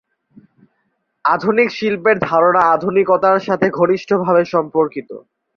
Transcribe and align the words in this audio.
আধুনিক 1.25 1.69
শিল্পের 1.77 2.17
ধারণা 2.21 2.61
আধুনিকতার 2.75 3.37
সঙ্গে 3.47 3.67
ঘনিষ্ঠভাবে 3.79 4.43
সম্পর্কিত। 4.53 5.09